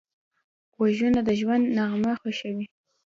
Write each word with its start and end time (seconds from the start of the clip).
غوږونه 0.75 1.19
د 1.27 1.29
ژوند 1.39 1.65
نغمه 1.77 2.11
خوښوي 2.19 2.65